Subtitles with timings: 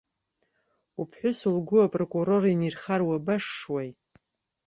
[0.99, 3.89] Уԥҳәыс лгәы апрокурор инирхар уабашшуеи!